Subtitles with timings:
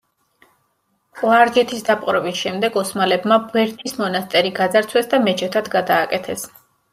[1.19, 6.49] კლარჯეთის დაპყრობის შემდეგ ოსმალებმა ბერთის მონასტერი გაძარცვეს და მეჩეთად გადააკეთეს.